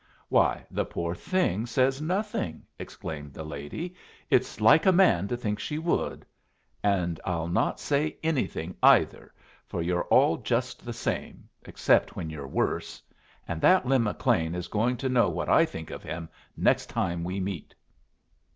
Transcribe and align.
"Why, 0.29 0.65
the 0.71 0.83
poor 0.83 1.13
thing 1.13 1.67
says 1.67 2.01
nothing!" 2.01 2.65
exclaimed 2.79 3.33
the 3.35 3.43
lady. 3.43 3.93
"It's 4.31 4.59
like 4.59 4.87
a 4.87 4.91
man 4.91 5.27
to 5.27 5.37
think 5.37 5.59
she 5.59 5.77
would. 5.77 6.25
And 6.81 7.19
I'll 7.23 7.47
not 7.47 7.79
say 7.79 8.17
anything, 8.23 8.75
either, 8.81 9.31
for 9.67 9.83
you're 9.83 10.05
all 10.05 10.37
just 10.37 10.83
the 10.83 10.91
same, 10.93 11.47
except 11.65 12.15
when 12.15 12.31
you're 12.31 12.47
worse; 12.47 13.03
and 13.47 13.61
that 13.61 13.85
Lin 13.85 14.01
McLean 14.01 14.55
is 14.55 14.67
going 14.69 14.97
to 14.97 15.07
know 15.07 15.29
what 15.29 15.49
I 15.49 15.65
think 15.65 15.91
of 15.91 16.01
him 16.01 16.29
next 16.57 16.87
time 16.87 17.23
we 17.23 17.39
meet." 17.39 17.75